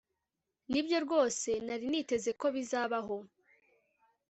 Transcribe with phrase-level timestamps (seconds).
[0.71, 3.17] Nibyo rwose nari niteze ko bizabaho